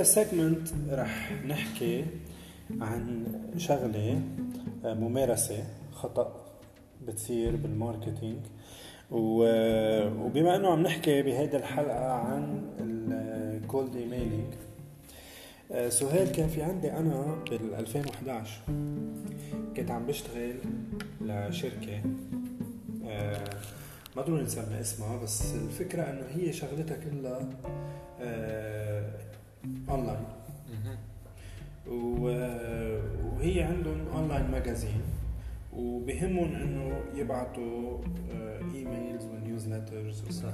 آه، 0.00 0.02
بهذا 0.02 0.08
ال 0.22 0.28
segment 0.28 0.68
رح 0.90 1.32
نحكي 1.46 2.04
عن 2.80 3.26
شغلة 3.56 4.20
آه، 4.84 4.94
ممارسة 4.94 5.64
خطأ 5.92 6.46
بتصير 7.06 7.56
بال 7.56 7.70
marketing. 7.70 8.38
و- 9.10 10.08
وبما 10.08 10.56
إنه 10.56 10.68
عم 10.68 10.82
نحكي 10.82 11.22
بهيدي 11.22 11.56
الحلقة 11.56 12.12
عن 12.12 12.62
ال 12.80 13.03
cold 13.03 13.96
emailing 13.96 14.54
سهيل 15.88 16.28
كان 16.28 16.48
في 16.48 16.62
عندي 16.62 16.92
أنا 16.92 17.36
بال 17.50 17.74
2011 17.74 18.60
كنت 19.76 19.90
عم 19.90 20.06
بشتغل 20.06 20.54
لشركة 21.20 22.02
آه، 23.08 23.44
ما 24.16 24.22
ضروري 24.22 24.42
نسمي 24.42 24.80
اسمها 24.80 25.22
بس 25.22 25.54
الفكرة 25.54 26.02
إنه 26.02 26.26
هي 26.36 26.52
شغلتها 26.52 26.96
كلها 26.96 27.48
آه، 28.20 29.10
أونلاين. 29.90 30.24
وهي 31.88 33.62
عندهم 33.62 34.08
online 34.14 34.50
magazine 34.50 35.00
وبهمهم 35.76 36.54
إنه 36.54 37.00
يبعثوا 37.14 37.98
emails 38.74 39.24
و 39.24 39.32
newsletters 39.32 40.22
صح. 40.30 40.52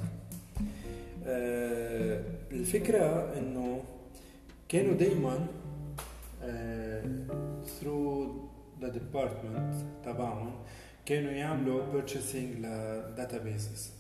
آه، 1.26 2.22
الفكرة 2.52 3.38
إنه 3.38 3.82
كانوا 4.68 4.94
دائما 4.94 5.46
through 7.64 8.30
the 8.80 8.88
department 8.88 9.75
تبعهم 10.04 10.52
كانوا 11.06 11.30
يعملوا 11.30 11.82
purchasing 11.92 12.58
ل 12.58 12.72
databases 12.72 13.90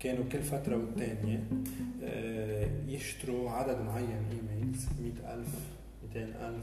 كانوا 0.00 0.24
كل 0.32 0.42
فترة 0.42 0.76
والتانية 0.76 1.44
آه، 2.04 2.68
يشتروا 2.88 3.50
عدد 3.50 3.80
معين 3.80 4.22
emails 4.32 4.86
100000 5.02 5.46
200000 6.14 6.54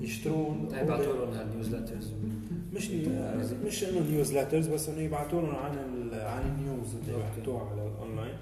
يشترون 0.00 0.68
يبعثوا 0.82 1.12
لهم 1.12 1.32
هال 1.34 1.46
newsletters 1.46 2.12
مش 2.74 2.90
مش 3.66 3.84
إنه 3.84 4.10
newsletters 4.10 4.68
بس 4.68 4.88
إنه 4.88 5.00
يبعثوا 5.00 5.42
لهم 5.42 5.54
عن 5.56 5.78
عن 6.12 6.42
ال 6.46 6.56
news 6.56 6.94
اللي. 6.94 7.12
يبعثوها 7.18 7.70
على 7.70 7.82
الاونلاين 7.88 8.34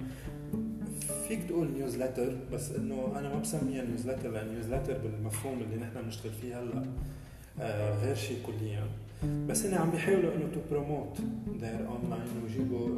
فيك 1.28 1.44
تقول 1.48 1.68
newsletter 1.72 2.36
بس 2.52 2.70
إنه 2.72 3.12
أنا 3.18 3.28
ما 3.34 3.38
بسميها 3.40 3.84
newsletter 3.84 4.30
لأن 4.30 4.48
newsletter 4.48 4.98
بالمفهوم 4.98 5.60
اللي 5.60 5.76
نحن 5.76 6.02
بنشتغل 6.02 6.32
فيه 6.32 6.60
هلأ 6.60 6.84
آه 7.60 8.04
غير 8.04 8.14
شيء 8.14 8.38
كليا. 8.46 8.86
بس 9.48 9.66
هن 9.66 9.74
عم 9.74 9.90
بيحاولوا 9.90 10.34
إنه 10.34 10.44
to 10.54 10.60
promote 10.70 11.18
their 11.60 11.88
online 11.88 12.22
ويجيبوا 12.44 12.93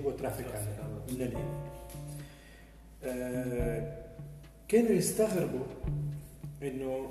يجيبوا 0.00 0.16
traffic 0.18 0.46
من 1.12 1.16
الايميل 1.16 1.44
آه، 3.04 3.96
كانوا 4.68 4.90
يستغربوا 4.90 5.64
إنه 6.62 7.06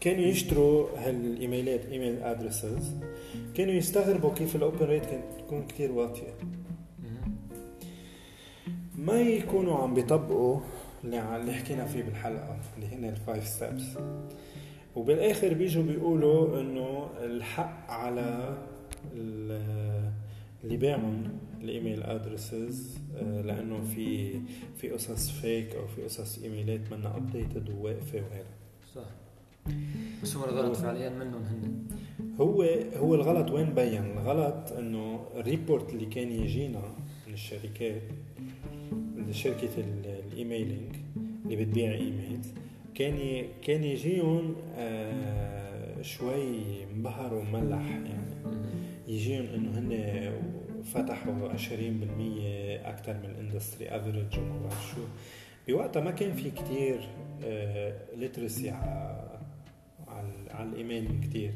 كانوا 0.00 0.24
يشتروا 0.24 0.88
هالإيميلات 0.98 1.86
email 1.86 2.22
addresses 2.22 2.90
كانوا 3.54 3.72
يستغربوا 3.74 4.34
كيف 4.34 4.56
ال 4.56 4.62
open 4.62 4.86
rate 4.86 5.04
كانت 5.06 5.24
تكون 5.38 5.66
كثير 5.66 5.92
واطية. 5.92 6.34
ما 8.98 9.20
يكونوا 9.20 9.76
عم 9.76 9.94
بيطبقوا 9.94 10.60
اللي 11.36 11.52
حكينا 11.52 11.84
فيه 11.86 12.02
بالحلقة 12.02 12.56
اللي 12.76 12.86
هن 12.96 13.04
ال 13.04 13.12
five 13.12 13.46
steps 13.48 13.84
وبالآخر 14.96 15.54
بيجوا 15.54 15.82
بيقولوا 15.82 16.60
إنه 16.60 17.08
الحق 17.20 17.90
على 17.90 18.56
ال- 19.14 20.10
اللي 20.64 20.76
بيعهم 20.76 21.24
ال 21.64 21.70
email 21.70 22.02
addresses 22.02 22.98
لأنه 23.44 23.80
في 23.94 24.32
في 24.76 24.90
قصص 24.90 25.30
فيك 25.30 25.74
أو 25.74 25.86
في 25.86 26.02
قصص 26.02 26.42
إيميلات 26.42 26.80
منا 26.92 27.16
updated 27.16 27.70
وواقفة 27.70 28.18
وهيك. 28.18 28.46
صح. 28.94 29.04
بس 30.22 30.36
هو 30.36 30.44
الغلط 30.44 30.76
فعليا 30.76 31.10
منهم 31.10 31.42
هن. 31.42 31.84
هو 32.40 32.62
هو 32.96 33.14
الغلط 33.14 33.50
وين 33.50 33.74
بين؟ 33.74 34.04
الغلط 34.04 34.72
إنه 34.72 35.20
ال 35.36 35.44
report 35.44 35.90
اللي 35.94 36.06
كان 36.06 36.32
يجينا 36.32 36.82
من 37.28 37.32
الشركات 37.34 38.02
من 39.16 39.32
شركة 39.32 39.68
ال- 39.78 40.20
ال 40.32 40.39
emailing 40.39 40.96
اللي 41.44 41.56
بتبيع 41.56 41.92
emails 41.94 42.46
كان 42.94 43.44
كان 43.62 43.84
يجيهم 43.84 44.54
آه 44.76 46.02
شوي 46.02 46.56
مبهر 46.96 47.34
وملح 47.34 47.80
يعني. 47.90 48.10
يجيهم 49.08 49.44
إنه 49.54 49.78
هن 49.78 49.92
فتحوا 50.84 51.48
20% 51.48 51.52
أكثر 52.86 53.14
من 53.14 53.30
ال 53.30 53.36
industry 53.36 53.88
average 53.88 54.38
وما 54.38 54.60
بعرف 54.62 54.86
شو. 54.94 55.02
بوقتها 55.68 56.02
ما 56.02 56.10
كان 56.10 56.32
في 56.32 56.50
كتير 56.50 57.08
literacy 58.16 58.70
على 58.70 59.28
على 60.08 60.28
على 60.50 60.68
الإيميل 60.68 61.20
كتير. 61.22 61.52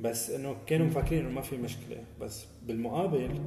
بس 0.00 0.30
إنه 0.30 0.56
كانوا 0.66 0.86
مفكرين 0.86 1.20
إنه 1.24 1.34
ما 1.34 1.40
في 1.40 1.56
مشكلة. 1.56 1.96
بس 2.20 2.46
بالمقابل 2.66 3.40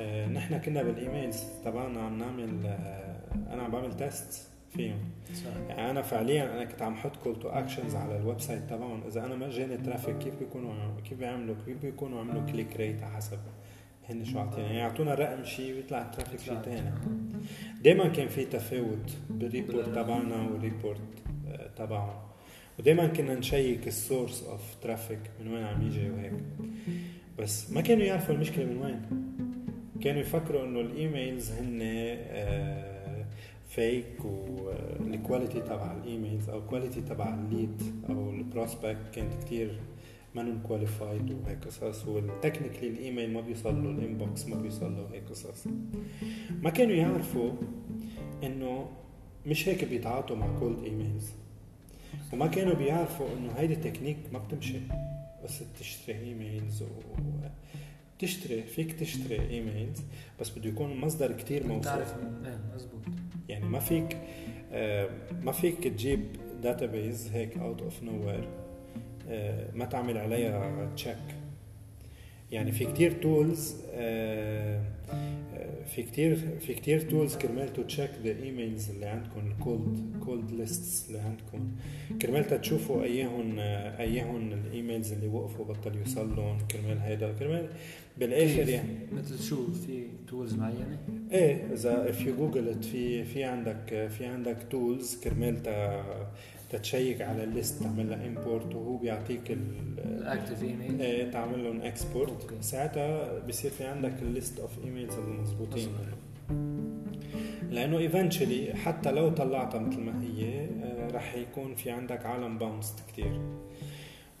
آه، 0.00 0.26
نحن 0.28 0.58
كنا 0.58 0.82
بال 0.82 0.97
emails 0.97 1.42
تبعنا 1.64 2.00
عم 2.00 2.18
نعمل 2.18 2.66
آه، 2.66 3.20
أنا 3.52 3.62
عم 3.62 3.70
بعمل 3.70 3.96
test 3.96 4.48
فيهم. 4.76 4.98
صح. 5.34 5.56
يعني 5.68 5.90
أنا 5.90 6.02
فعليا 6.02 6.54
أنا 6.54 6.64
كنت 6.64 6.82
عم 6.82 6.94
حط 6.94 7.16
call 7.16 7.40
to 7.40 7.48
actions 7.48 7.94
على 7.94 8.16
ال 8.16 8.40
website 8.40 8.62
تبعهم. 8.70 9.02
إذا 9.06 9.24
أنا 9.24 9.34
ما 9.36 9.50
جاني 9.50 9.76
traffic 9.76 10.18
كيف 10.18 10.34
بيكونوا 10.38 10.74
كيف 11.08 11.18
بيعملوا؟ 11.18 11.54
كيف 11.66 11.76
بيكونوا 11.82 12.20
عملوا 12.20 12.46
click 12.52 12.76
rate 12.76 13.02
على 13.02 13.14
حسب؟ 13.14 13.38
هن 14.10 14.24
شو 14.24 14.38
عاطينا 14.38 14.66
يعني 14.66 14.78
يعطونا 14.78 15.14
رقم 15.14 15.44
شيء 15.44 15.74
ويطلع 15.74 16.02
ال 16.02 16.07
traffic 16.07 16.40
شيء 16.40 16.54
ثاني 16.62 16.90
دائما 17.82 18.08
كان 18.08 18.28
في 18.28 18.44
تفاوت 18.44 19.10
بال 19.30 19.41
report 19.41 19.76
بال- 19.88 19.94
تبعنا 19.94 20.42
وال 20.52 20.64
report 20.64 21.00
آه، 21.48 21.70
تبعهم. 21.76 22.14
ودائما 22.78 23.06
كنا 23.06 23.34
نشيك 23.34 23.88
ال 23.88 23.96
source 23.96 24.42
of 24.42 24.60
traffic 24.82 25.20
من 25.40 25.52
وين 25.54 25.64
عم 25.64 25.86
يجي 25.86 26.10
وهيك. 26.10 26.32
بس 27.38 27.70
ما 27.72 27.80
كانوا 27.80 28.04
يعرفوا 28.04 28.34
المشكلة 28.34 28.64
من 28.64 28.76
وين. 28.76 29.00
كانوا 30.00 30.20
يفكروا 30.20 30.64
إنه 30.64 30.80
ال 30.80 30.90
emails 30.90 31.50
هن 31.50 31.78
fake 33.68 34.24
وال 34.24 34.54
quality 34.54 35.60
تبع 35.60 35.92
ال 35.96 36.03
emails 36.03 36.48
أو 36.48 36.58
ال 36.58 36.63
quality 36.63 37.00
تبع 37.00 37.34
ال 37.34 37.44
lead 37.44 37.82
أو 38.08 38.30
ال 38.30 38.38
prospect 38.38 38.98
كانت 39.14 39.44
كتير 39.44 39.78
منهم 40.34 40.60
qualified 40.68 41.30
وهيك 41.32 41.64
قصص 41.64 42.06
وال 42.06 42.19
technically 42.19 42.88
ال 42.88 42.95
email 42.95 43.32
ما 43.32 43.40
بيوصل 43.40 43.84
له 43.84 43.90
ال 43.90 43.99
inbox 43.99 44.46
ما 44.46 44.56
بيوصل 44.56 44.96
له 44.96 45.08
هيك 45.12 45.28
قصص 45.28 45.66
ما 46.62 46.70
كانوا 46.70 46.94
يعرفوا 46.94 47.52
انه 48.42 48.88
مش 49.46 49.68
هيك 49.68 49.84
بيتعاطوا 49.84 50.36
مع 50.36 50.58
cold 50.58 50.84
emails 50.84 51.30
وما 52.32 52.46
كانوا 52.46 52.74
بيعرفوا 52.74 53.26
انه 53.38 53.52
هيدي 53.52 53.74
التكنيك 53.74 54.16
ما 54.32 54.38
بتمشي 54.38 54.80
بس 55.44 55.62
تشتري 55.80 56.18
emails 56.18 56.82
و 56.82 56.86
تشتري 58.18 58.62
فيك 58.62 58.92
تشتري 58.92 59.50
emails 59.50 60.00
بس 60.40 60.50
بده 60.50 60.68
يكون 60.68 60.96
مصدر 61.00 61.32
كتير 61.32 61.66
موثوق 61.66 61.80
بتعرف 61.80 62.14
إيه 62.44 62.60
مزبوط 62.74 63.00
يعني 63.48 63.64
ما 63.64 63.78
فيك 63.78 64.16
آه، 64.72 65.08
ما 65.42 65.52
فيك 65.52 65.84
تجيب 65.88 66.20
database 66.62 67.28
هيك 67.32 67.58
out 67.58 67.82
of 67.82 68.02
nowhere 68.02 68.48
ما 69.74 69.84
تعمل 69.84 70.18
عليها 70.18 70.90
check 70.96 71.16
يعني 72.52 72.72
في 72.72 72.84
كتير 72.84 73.12
tools 73.12 73.74
في 75.86 76.02
كتير 76.02 76.36
في 76.60 76.74
كتير 76.74 77.00
tools 77.00 77.36
كرمال 77.36 77.72
to 77.72 77.82
check 77.82 78.10
the 78.24 78.30
emails 78.30 78.90
اللي 78.90 79.06
عندكم 79.06 79.40
ال 79.46 79.60
cold 79.60 80.16
cold 80.24 80.50
lists 80.50 81.08
اللي 81.08 81.18
عندكم. 81.18 81.70
كرمال 82.22 82.60
تشوفوا 82.60 83.02
ايهم 83.02 83.58
آه، 83.58 84.00
ايهم 84.00 84.52
ال 84.52 84.61
emails 84.61 85.12
اللي 85.12 85.28
وقفوا 85.28 85.64
بطل 85.64 85.96
يوصل 85.96 86.36
لهم 86.36 86.58
كرمال 86.70 86.98
هيدا 86.98 87.32
كرمال 87.32 87.68
بالآخر 88.18 88.68
يعني. 88.68 88.88
مثل 89.12 89.42
شو 89.42 89.72
في 89.72 90.06
tools 90.28 90.54
معينة؟ 90.54 90.98
إيه 91.32 91.72
إذا 91.72 92.12
you 92.12 92.40
google 92.40 92.74
it 92.74 92.86
في 92.86 93.24
في 93.24 93.44
عندك 93.44 94.08
في 94.18 94.26
عندك 94.26 94.56
tools 94.70 95.20
كرمال 95.24 95.62
تا 95.62 96.04
تتشيك 96.70 97.22
على 97.22 97.44
ال 97.44 97.52
list 97.52 97.82
تعمل 97.82 98.10
لها 98.10 98.26
import 98.26 98.74
وهو 98.74 98.96
بيعطيك 98.96 99.50
ال 99.50 99.60
ال 99.98 100.07
active 100.07 100.62
email. 100.62 101.00
إيه 101.00 101.30
تعمل 101.30 101.64
لهم 101.64 101.80
export. 101.80 102.54
ساعتها 102.60 103.38
بصير 103.38 103.70
في 103.70 103.84
عندك 103.84 104.12
ال 104.22 104.30
list 104.30 104.60
of 104.60 104.70
emails 104.84 105.14
المضبوطين 105.14 105.88
لأنه 107.70 107.98
eventually 107.98 108.74
حتى 108.74 109.10
لو 109.12 109.28
طلعتها 109.28 109.80
مثل 109.80 110.00
ما 110.00 110.22
هي 110.22 110.64
آه، 110.84 111.08
رح 111.10 111.34
يكون 111.34 111.74
في 111.74 111.90
عندك 111.90 112.26
عالم 112.26 112.58
bounced 112.58 112.98
كتير. 113.08 113.40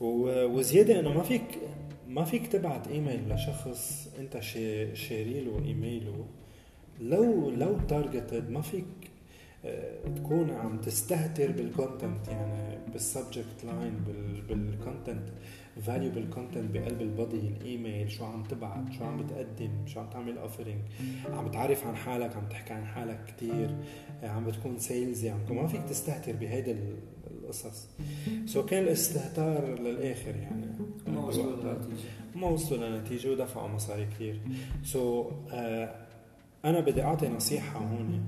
وزيادة 0.00 1.00
إنه 1.00 1.12
ما 1.12 1.22
فيك 1.22 1.42
ما 2.08 2.24
فيك 2.24 2.46
تبعت 2.46 2.88
ايميل 2.88 3.20
لشخص 3.34 4.08
أنت 4.18 4.40
شا- 4.40 4.94
شاري 4.94 5.40
له 5.40 5.62
ايميله 5.64 6.24
لو 7.00 7.50
لو 7.50 7.76
targeted 7.88 8.50
ما 8.50 8.60
فيك 8.60 9.09
تكون 10.16 10.50
عم 10.50 10.80
تستهتر 10.80 11.52
بال 11.52 11.69
content 11.69 12.28
يعني 12.28 12.78
بال 12.92 13.08
subject 13.08 13.64
line 13.64 13.94
بال 14.48 14.66
content 14.66 15.28
valuable 15.82 16.28
content 16.34 16.70
بقلب 16.74 17.00
ال 17.00 17.07
body 17.07 17.36
ال 17.36 17.48
email 17.48 18.10
شو 18.10 18.24
عم 18.24 18.42
تبعت 18.42 18.92
شو 18.98 19.04
عم 19.04 19.22
بتقدم 19.22 19.70
شو 19.86 20.00
عم 20.00 20.10
تعمل 20.10 20.38
offering 20.38 20.78
عم 21.32 21.48
بتعرف 21.48 21.86
عن 21.86 21.96
حالك 21.96 22.36
عم 22.36 22.46
تحكي 22.50 22.72
عن 22.72 22.84
حالك 22.86 23.20
كتير. 23.36 23.76
آه، 24.22 24.28
عم 24.28 24.44
بتكون 24.44 24.78
salesy 24.78 25.30
عم 25.30 25.40
ما 25.50 25.66
فيك 25.66 25.82
تستهتر 25.82 26.32
بهيدي 26.32 26.70
ال- 26.72 26.96
القصص. 27.30 27.88
so 28.46 28.66
كان 28.66 28.82
الاستهتار 28.82 29.78
للآخر 29.80 30.36
يعني. 30.36 30.66
ما 31.08 31.24
وصلوا. 31.26 31.56
لنتيجه 31.56 32.08
ما 32.34 32.46
وصلوا 32.48 32.88
لنتيجة 32.88 33.30
ودفعوا 33.30 33.68
مصاري 33.68 34.06
كتير. 34.14 34.40
so 34.84 35.24
so, 35.24 35.26
uh, 35.50 35.54
أنا 36.64 36.80
بدي 36.80 37.02
أعطي 37.02 37.28
نصيحة 37.28 37.78
هون. 37.78 38.20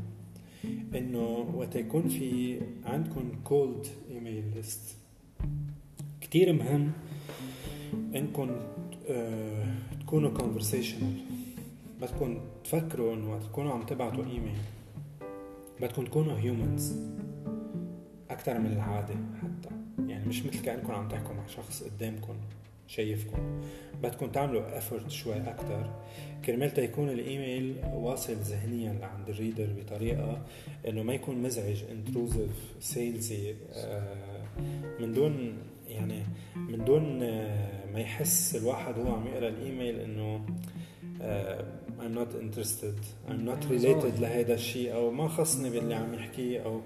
إنه 0.95 1.53
وقت 1.55 1.77
يكون 1.77 2.09
في 2.09 2.61
عندكم 2.85 3.33
cold 3.45 3.87
email 4.11 4.45
list 4.55 4.97
كتير 6.21 6.53
مهم 6.53 6.93
إنكم 8.15 8.51
uh, 9.09 9.13
تكونوا 10.01 10.39
conversational. 10.39 11.33
بدكم 12.01 12.39
تفكروا 12.65 13.15
إنه 13.15 13.33
وقت 13.33 13.43
تكونوا 13.43 13.73
عم 13.73 13.83
تبعتوا 13.83 14.25
ايميل 14.25 14.59
بدكم 15.81 16.05
تكونوا 16.05 16.41
humans 16.41 16.83
أكثر 18.31 18.59
من 18.59 18.73
العادة 18.73 19.15
حتى. 19.43 19.75
يعني 20.07 20.29
مش 20.29 20.47
مثل 20.47 20.63
كأنكم 20.63 20.93
عم 20.93 21.09
تحكوا 21.09 21.35
مع 21.35 21.47
شخص 21.47 21.83
قدامكم. 21.83 22.35
شايفكم. 22.87 23.61
بدكم 24.03 24.27
تعملوا 24.27 24.79
effort 24.79 25.11
شوي 25.11 25.37
أكثر 25.37 25.91
كرمال 26.45 26.79
يكون 26.79 27.09
الإيميل 27.09 27.75
واصل 27.95 28.33
ذهنيا 28.33 28.93
لعند 28.93 29.29
ال 29.29 29.34
reader 29.34 29.69
بطريقة 29.79 30.43
إنه 30.89 31.03
ما 31.03 31.15
يكون 31.15 31.43
مزعج 31.43 31.83
intrusive 31.91 32.51
salesy 32.81 33.55
آه، 33.75 34.45
من 35.01 35.13
دون 35.13 35.59
يعني 35.89 36.23
من 36.57 36.85
دون 36.85 37.23
آه، 37.23 37.87
ما 37.93 38.01
يحس 38.01 38.57
الواحد 38.57 38.99
هو 38.99 39.15
عم 39.15 39.27
يقرأ 39.27 39.49
الإيميل 39.49 40.01
إنه 40.01 40.47
uh, 41.21 41.63
I'm 42.01 42.15
not 42.15 42.35
interested 42.35 42.97
I'm 43.29 43.45
not 43.45 43.65
related 43.71 44.21
لهذا 44.21 44.55
الشيء 44.55 44.95
أو 44.95 45.11
ما 45.11 45.29
خصني 45.29 45.71
باللي 45.71 45.95
عم 45.95 46.15
يحكيه 46.15 46.65
أو 46.65 46.81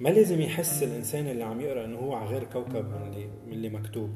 ما 0.00 0.08
لازم 0.08 0.40
يحس 0.40 0.82
الإنسان 0.82 1.26
اللي 1.26 1.44
عم 1.44 1.60
يقرأ 1.60 1.84
إنه 1.84 1.98
هو 1.98 2.14
على 2.14 2.30
غير 2.30 2.44
كوكب 2.44 2.84
من 2.84 3.06
اللي 3.06 3.28
من 3.46 3.52
اللي 3.52 3.68
مكتوب. 3.68 4.10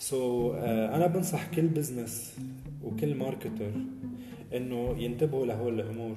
so 0.00 0.52
so, 0.52 0.54
uh, 0.54 0.58
أنا 0.64 1.06
بنصح 1.06 1.46
كل 1.54 1.66
business 1.66 2.36
وكل 2.84 3.14
marketer 3.14 3.72
إنه 4.54 4.96
ينتبهوا 4.98 5.46
لهول 5.46 5.80
الأمور 5.80 6.16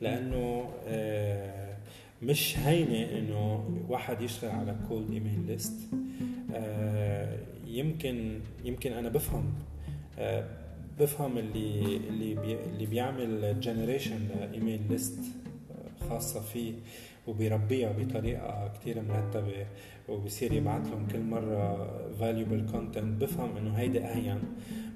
لأنه 0.00 0.64
uh, 0.86 2.24
مش 2.24 2.58
هينة 2.58 3.18
إنه 3.18 3.64
واحد 3.88 4.22
يشتغل 4.22 4.50
على 4.50 4.76
cold 4.88 5.10
email 5.10 5.46
list 5.46 5.80
يمكن 7.66 8.40
يمكن 8.64 8.92
أنا 8.92 9.08
بفهم 9.08 9.52
uh, 10.18 10.20
بفهم 11.00 11.38
اللي 11.38 11.96
اللي 11.96 12.34
بي 12.34 12.56
اللي 12.64 12.86
بيعمل 12.86 13.60
generation 13.60 14.18
ل 14.28 14.37
email 14.37 14.80
list 14.90 15.18
خاصة 16.08 16.40
فيه. 16.40 16.72
وبيربيها 17.30 17.92
بطريقة 17.92 18.72
كتير 18.74 19.02
مرتبة 19.02 19.66
وبصير 20.08 20.52
يبعث 20.52 20.86
لهم 20.86 21.06
كل 21.06 21.20
مرة 21.20 21.86
valuable 22.20 22.72
content. 22.72 22.98
بفهم 23.20 23.56
إنه 23.56 23.74
هيدي 23.74 24.04
أهين. 24.04 24.40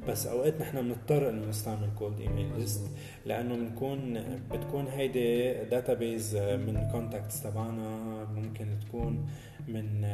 بس 0.08 0.26
أوقات 0.26 0.60
نحن 0.60 0.82
بنضطر 0.82 1.30
إنه 1.30 1.46
نستعمل 1.48 1.88
cold 1.98 2.20
email 2.20 2.58
list 2.58 2.90
لأنه 3.26 3.54
بنكون 3.54 4.22
بتكون 4.52 4.86
هيدي 4.86 5.52
database 5.64 6.36
من 6.36 6.88
contacts 6.92 7.42
تبعنا. 7.42 8.24
ممكن 8.24 8.66
تكون 8.88 9.28
من 9.68 10.04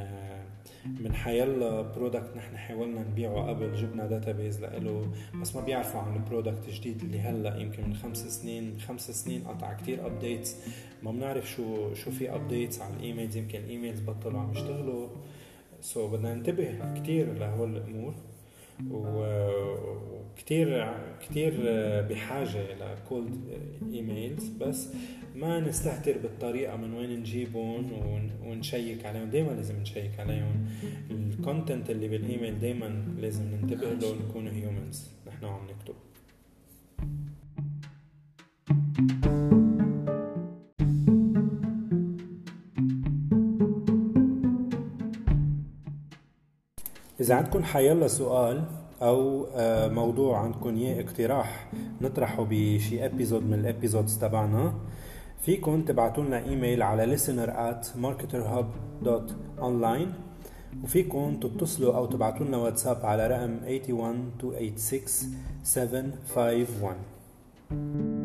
من 1.01 1.13
حيلا 1.13 1.83
product 1.83 2.37
نحن 2.37 2.57
حاولنا 2.57 3.01
نبيعه 3.01 3.49
قبل 3.49 3.75
جبنا 3.75 4.07
database 4.07 4.61
لإله 4.61 5.13
بس 5.41 5.57
ما 5.57 5.61
بيعرفوا 5.61 6.01
عن 6.01 6.17
ال 6.17 6.23
product 6.23 6.69
الجديد 6.69 7.03
اللي 7.03 7.21
هلأ 7.21 7.57
يمكن 7.57 7.83
من 7.83 7.95
خمس 7.95 8.41
سنين 8.41 8.81
خمس 8.81 9.11
سنين 9.11 9.45
قطع 9.45 9.73
كتير 9.73 10.07
updates 10.07 10.57
ما 11.03 11.11
بنعرف 11.11 11.51
شو 11.51 11.95
شو 11.95 12.11
في 12.11 12.35
updates 12.35 12.81
على 12.81 12.95
ال 12.95 13.01
emails 13.01 13.37
يمكن 13.37 13.59
ال 13.59 13.65
emails 13.65 14.01
بطلوا 14.01 14.41
عم 14.41 14.53
يشتغلوا. 14.53 15.09
so 15.81 16.09
so 16.09 16.13
بدنا 16.13 16.35
ننتبه 16.35 16.95
كتير 16.95 17.33
لهول 17.39 17.77
الأمور. 17.77 18.15
وكتير 18.91 20.95
كتير 21.21 21.53
بحاجة 22.11 22.75
ل 22.75 22.88
cold 22.88 23.41
emails 23.93 24.49
بس 24.49 24.89
ما 25.35 25.61
نستهتر 25.61 26.19
بالطريقة 26.19 26.77
من 26.77 26.95
وين 26.95 27.21
نجيبهم 27.21 27.93
ونشيك 28.47 29.07
عليهم. 29.07 29.31
دايما 29.31 29.51
لازم 29.51 29.81
نشيك 29.81 30.21
عليهم. 30.21 30.67
ال 31.11 31.21
content 31.21 31.91
اللي 31.91 32.09
بالايميل 32.09 32.59
دايما 32.59 33.05
لازم 33.19 33.45
ننتبه 33.55 33.93
له 33.93 34.15
نكون 34.15 34.49
humans 34.49 35.11
نحن 35.27 35.45
عم 35.45 35.61
نكتب. 35.71 35.95
إذا 47.31 47.39
عندكم 47.39 47.65
حيلا 47.65 48.09
سؤال 48.09 48.65
أو 49.03 49.47
آه، 49.55 49.89
موضوع 49.89 50.39
عندكم 50.39 50.77
إياه 50.77 51.03
اقتراح 51.03 51.71
نطرحه 52.01 52.47
بشي 52.51 53.07
episode 53.07 53.43
من 53.43 53.55
ال 53.55 53.62
episodes 53.62 54.19
تبعنا 54.19 54.75
فيكم 55.43 55.83
تبعتوا 55.83 56.25
لنا 56.25 56.45
إيميل 56.45 56.83
على 56.83 57.17
listener 57.17 57.49
at 57.49 57.87
marketerhub.online 58.03 60.09
وفيكم 60.85 61.41
تتصلوا 61.41 61.97
أو 61.97 62.07
تبعتوا 62.07 62.47
لنا 62.47 62.57
واتساب 62.57 63.07
على 63.07 63.27
رقم 63.27 63.59
81 63.65 64.31
286 64.43 65.35
751 65.63 68.20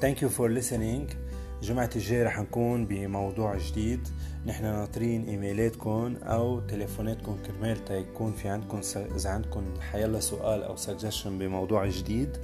Thank 0.00 0.22
you 0.22 0.30
for 0.30 0.48
listening. 0.48 1.14
جمعة 1.62 1.90
الجاي 1.96 2.22
رح 2.22 2.40
نكون 2.40 2.86
بموضوع 2.86 3.56
جديد. 3.56 4.08
نحن 4.46 4.64
ناطرين 4.64 5.28
إيميلاتكم 5.28 6.16
أو 6.22 6.60
تليفوناتكم 6.60 7.38
كرمال 7.46 7.84
تيكون 7.84 8.32
في 8.32 8.48
عندكم 8.48 8.80
إذا 9.16 9.30
عندكم 9.30 9.64
حيلا 9.92 10.20
سؤال 10.20 10.62
أو 10.62 10.76
سجشن 10.76 11.38
بموضوع 11.38 11.86
جديد. 11.86 12.36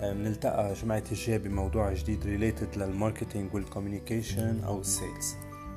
بنلتقى 0.00 0.74
جمعة 0.74 1.04
الجاي 1.12 1.38
بموضوع 1.38 1.92
جديد 1.92 2.26
related 2.26 2.76
لل 2.76 2.90
marketing 2.90 3.54
وال 3.54 3.69
communication 3.69 4.64
أو 4.64 4.80
ال 4.80 4.89
sales 4.89 5.34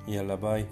يلا 0.07 0.35
bye 0.35 0.65